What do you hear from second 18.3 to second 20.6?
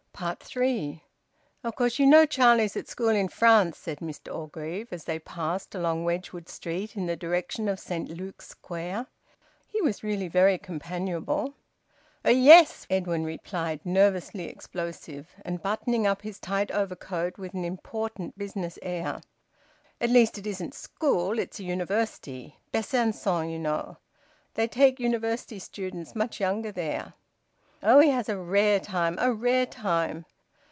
business air. "At least it